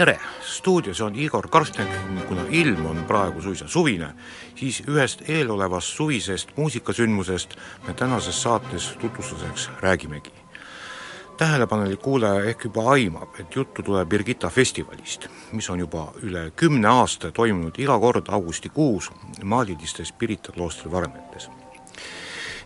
[0.00, 1.88] tere, stuudios on Igor Karstnek,
[2.28, 4.06] kuna ilm on praegu suisa suvine,
[4.56, 7.52] siis ühest eelolevast suvisest muusikasündmusest
[7.86, 10.32] me tänases saates tutvustuseks räägimegi.
[11.36, 16.88] tähelepanelik kuulaja ehk juba aimab, et juttu tuleb Birgitta festivalist, mis on juba üle kümne
[16.88, 19.12] aasta toimunud iga kord augustikuus
[19.44, 21.50] maalilistes Pirita kloostri varemetes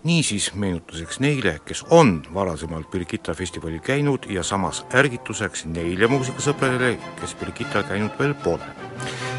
[0.04, 7.34] niisiis meenutuseks neile, kes on varasemalt Birgitta festivalil käinud ja samas ärgituseks neile muusikasõpradele, kes
[7.40, 8.66] Birgittal käinud veel pole.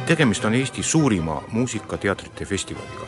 [0.06, 3.06] tegemist on Eesti suurima muusikateatrite festivaliga,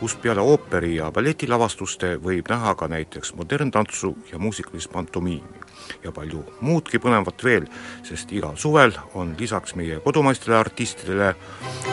[0.00, 5.60] kus peale ooperi- ja balletilavastuste võib näha ka näiteks moderntantsu ja muusikalist pantomiimi
[6.04, 7.66] ja palju muudki põnevat veel,
[8.02, 11.34] sest igal suvel on lisaks meie kodumaistele artistidele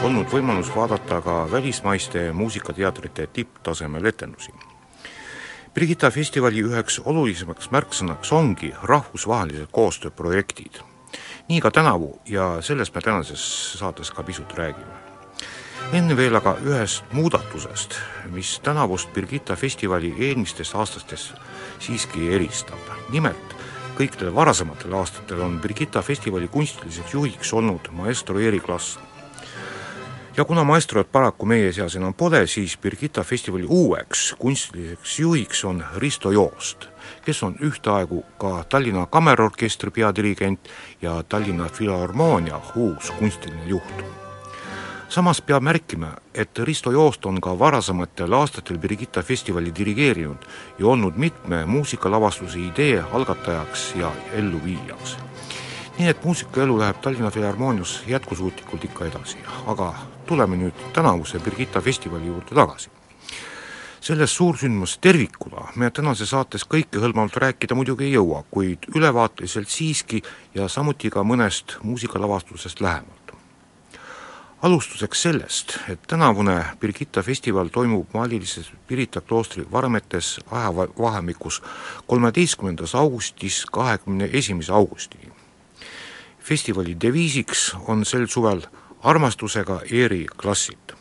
[0.04, 4.52] olnud võimalus vaadata ka välismaiste muusikateatrite tipptasemel etendusi
[5.70, 10.80] Birgitta festivali üheks olulisemaks märksõnaks ongi rahvusvahelised koostööprojektid.
[11.50, 13.44] nii ka tänavu ja sellest me tänases
[13.78, 14.98] saates ka pisut räägime.
[15.94, 17.96] enne veel aga ühest muudatusest,
[18.32, 21.34] mis tänavust Birgitta festivali eelmistest aastatest
[21.80, 22.82] siiski eristab.
[23.10, 23.56] nimelt
[23.98, 28.98] kõikidel varasematel aastatel on Birgitta festivali kunstiliseks juhiks olnud maestro Erik Lass
[30.38, 35.84] ja kuna maestrot paraku meie seas enam pole, siis Birgitta festivali uueks kunstiliseks juhiks on
[35.96, 36.88] Risto Joost,
[37.26, 40.70] kes on ühtaegu ka Tallinna Kammerorkestri peadirigent
[41.02, 44.04] ja Tallinna Filharmoonia uus kunstiline juht.
[45.10, 50.46] samas peab märkima, et Risto Joost on ka varasematel aastatel Birgitta festivali dirigeerinud
[50.80, 55.18] ja olnud mitme muusikalavastuse idee algatajaks ja elluviijaks
[56.00, 59.38] nii et muusikaelu läheb Tallinna Filharmoonias jätkusuutlikult ikka edasi,
[59.68, 59.94] aga
[60.26, 62.90] tuleme nüüd tänavuse Birgitta festivali juurde tagasi.
[64.02, 70.22] sellest suursündmust tervikuna me tänases saates kõikehõlmavalt rääkida muidugi ei jõua, kuid ülevaateliselt siiski
[70.56, 73.34] ja samuti ka mõnest muusikalavastusest lähemalt.
[74.62, 81.62] alustuseks sellest, et tänavune Birgitta festival toimub maalilises Pirita kloostri Varemetes ajavahemikus
[82.08, 85.39] kolmeteistkümnendast augustist kahekümne esimese augustini
[86.50, 88.64] festivali deviisiks on sel suvel
[89.06, 90.96] armastusega eri klassid,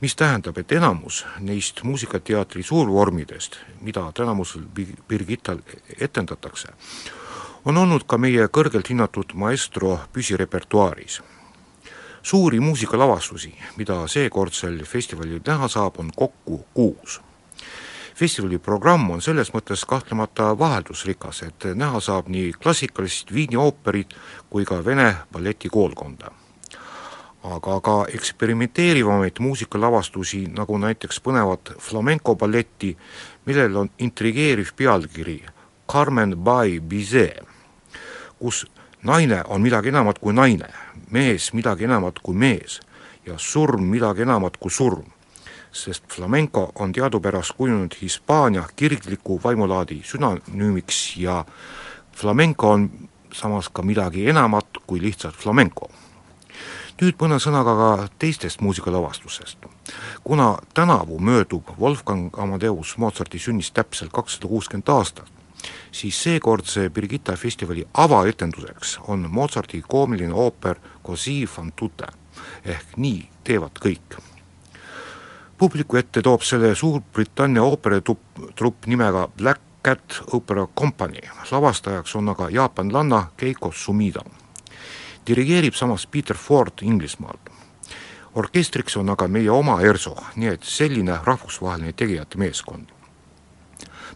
[0.00, 4.66] mis tähendab, et enamus neist muusikateatri suurvormidest, mida tänamusel
[5.08, 5.62] Birgittal
[6.00, 6.74] etendatakse,
[7.64, 11.22] on olnud ka meie kõrgelt hinnatud maestro püsirepertuaaris.
[12.22, 17.20] suuri muusikalavastusi, mida seekordsel festivalil näha saab, on kokku kuus.
[18.16, 24.14] Festivali programm on selles mõttes kahtlemata vaheldusrikas, et näha saab nii klassikalist Viini ooperit
[24.50, 26.30] kui ka Vene balletikoolkonda.
[27.46, 32.96] aga ka eksperimenteerivamaid muusikalavastusi, nagu näiteks põnevat flamenco balletti,
[33.44, 35.44] millel on intrigeeriv pealkiri
[35.92, 37.46] Carmen by Bizet,
[38.38, 38.66] kus
[39.02, 40.68] naine on midagi enamat kui naine,
[41.10, 42.80] mees midagi enamat kui mees
[43.26, 45.15] ja surm midagi enamat kui surm.
[45.76, 51.44] Sest flamenco on teadupärast kujunenud Hispaania kirgliku vaimulaadi sünonüümiks ja
[52.16, 52.90] flamenco on
[53.32, 55.90] samas ka midagi enamat kui lihtsalt flamenco.
[56.96, 59.58] nüüd mõne sõnaga ka teistest muusikalavastusest.
[60.24, 65.28] kuna tänavu möödub Wolfgang Amadeus Mozarti sünnist täpselt kakssada kuuskümmend aastat,
[65.92, 70.76] siis seekordse Birgitta festivali avaetenduseks on Mozarti koomiline ooper
[71.06, 72.06] Così fan tutte
[72.64, 74.35] ehk Nii teevad kõik.
[75.58, 81.20] Publiku ette toob selle Suurbritannia ooperitrupp nimega Black Cat Opera Company,
[81.50, 84.24] lavastajaks on aga jaapanlanna Keiko Sumida.
[85.26, 87.50] dirigeerib samas Peter Ford Inglismaalt.
[88.34, 92.96] orkestriks on aga meie oma ERSO, nii et selline rahvusvaheline tegijate meeskond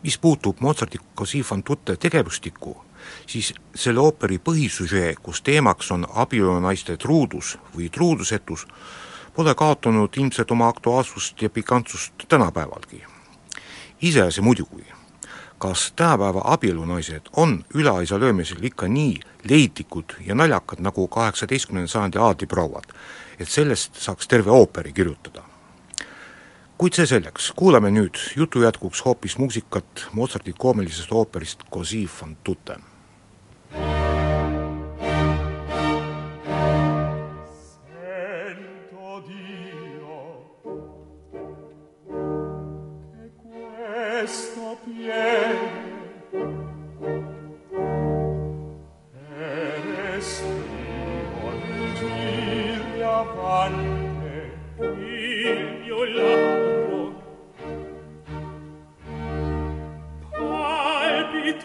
[0.03, 2.85] mis puutub Mozarti Così fan tutte tegevustikku,
[3.27, 8.67] siis selle ooperi põhisüžee, kus teemaks on abielunaiste truudus või truudusetus,
[9.35, 13.05] pole kaotanud ilmselt oma aktuaalsust ja pikantsust tänapäevalgi.
[14.03, 14.87] iseasi muidugi,
[15.59, 22.85] kas tänapäeva abielunaised on üleaisa löömisel ikka nii leidlikud ja naljakad nagu kaheksateistkümnenda sajandi aadliprouad,
[23.39, 25.43] et sellest saaks terve ooperi kirjutada?
[26.79, 32.77] Kuid see selleks, kuulame nüüd jutu jätkuks hoopis muusikat Mozarti koomilisest ooperist Così fan tutte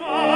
[0.08, 0.35] Oh.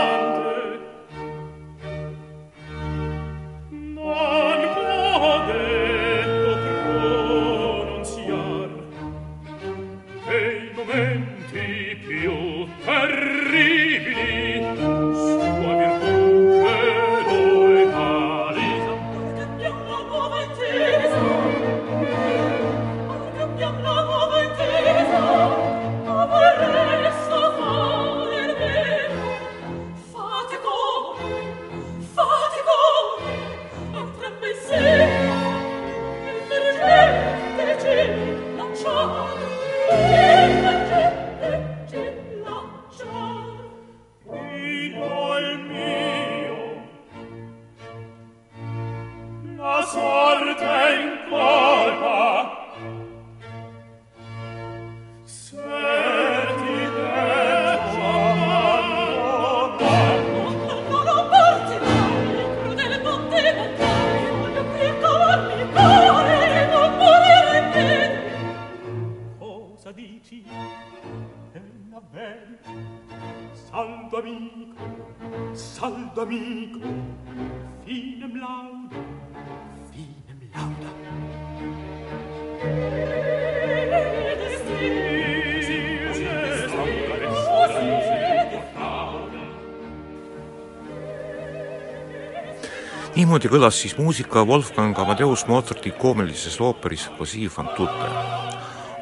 [93.20, 98.08] Niimoodi kõlas siis muusika Wolfgang Amadeus Mozarti koomilises ooperis Così fan tutte.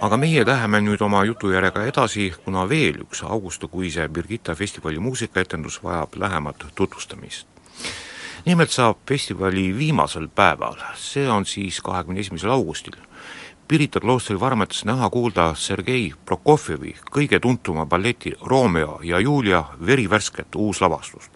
[0.01, 6.15] Aga meie läheme nüüd oma jutujärjega edasi, kuna veel üks augustikuise Birgitta festivali muusikaetendus vajab
[6.15, 7.47] lähemat tutvustamist.
[8.45, 12.95] nimelt saab festivali viimasel päeval, see on siis kahekümne esimesel augustil,
[13.67, 21.31] Pirita kloostri varmetes näha-kuulda Sergei Prokofjevi kõige tuntuma balleti Romeo ja Julia verivärsket uuslavastust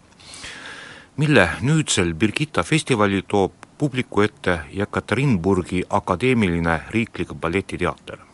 [1.17, 8.30] mille nüüdsel Birgitta festivalil toob publiku ette Jekaterinburgi Akadeemiline Riiklik Balletiteater.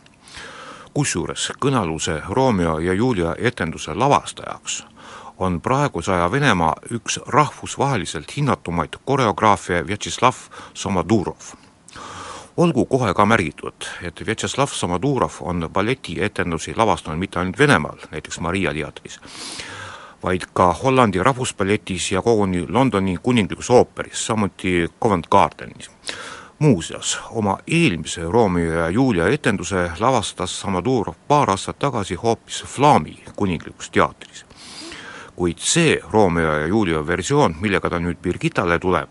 [0.94, 4.84] Kusjuures kõnealuse Romeo ja Julia etenduse lavastajaks
[5.38, 10.34] on praeguse aja Venemaa üks rahvusvaheliselt hinnatumaid koreograafe Vjatšeslav
[10.74, 11.54] Somadurov.
[12.56, 18.72] olgu kohe ka märgitud, et Vjatšeslav Somadurov on balletietendusi lavastanud mitte ainult Venemaal, näiteks Maria
[18.74, 19.20] teatris,
[20.22, 25.90] vaid ka Hollandi Rahvusballetis ja koguni Londoni kuninglikus ooperis, samuti Covent Gardenis.
[26.58, 33.90] Muuseas, oma eelmise Romeo ja Julia etenduse lavastas Samadurov paar aastat tagasi hoopis Flami kuninglikus
[33.90, 34.44] teatris.
[35.36, 39.08] kuid see Romeo ja Julia versioon, millega ta nüüd Birgittale tuleb,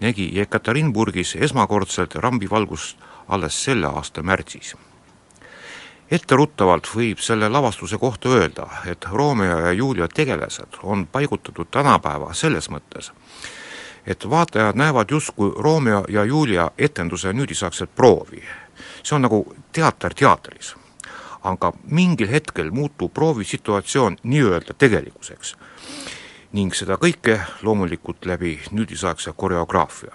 [0.00, 4.76] nägi Jekaterinburgis esmakordselt rambivalgust alles selle aasta märtsis.
[6.10, 12.70] etteruttavalt võib selle lavastuse kohta öelda, et Romeo ja Julia tegelased on paigutatud tänapäeva selles
[12.70, 13.12] mõttes,
[14.08, 18.42] et vaatajad näevad justkui Romeo ja Julia etenduse nüüdisaegset proovi.
[19.02, 20.76] see on nagu teater teatris.
[21.44, 25.56] aga mingil hetkel muutub proovisituatsioon nii-öelda tegelikkuseks
[26.52, 30.12] ning seda kõike loomulikult läbi nüüdisaegse koreograafia.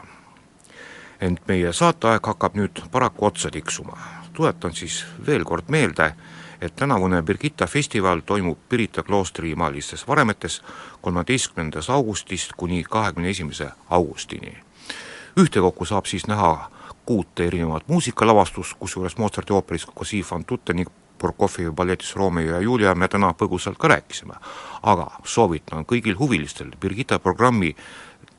[1.21, 3.97] ent meie saateaeg hakkab nüüd paraku otsa tiksuma.
[4.33, 6.15] tuletan siis veel kord meelde,
[6.63, 10.61] et tänavune Birgitta festival toimub Pirita kloostri maalistes varemetes
[11.01, 14.57] kolmeteistkümnendast augustist kuni kahekümne esimese augustini.
[15.37, 16.71] ühtekokku saab siis näha
[17.05, 22.95] kuute erinevat muusikalavastust, kusjuures Mozarti ooperis Così fan tutte ning Prokofjevi balletis Romeo ja Julia
[22.95, 24.33] me täna põgusalt ka rääkisime.
[24.83, 27.75] aga soovitan kõigil huvilistel Birgitta programmi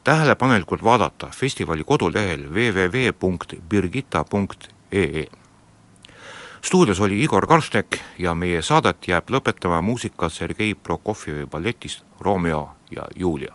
[0.04, 5.43] tähelepanelikult vaadata festivali kodulehel www.birgitta.ee
[6.64, 13.04] stuudios oli Igor Karstnek ja meie saadet jääb lõpetama muusika Sergei Prokofjevi balletist Romeo ja
[13.16, 13.54] Julia.